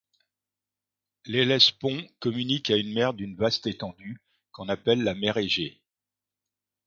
[1.27, 4.19] L'Hellespont communique à une mer d'une vaste étendue,
[4.51, 5.79] qu'on appelle la mer Égée.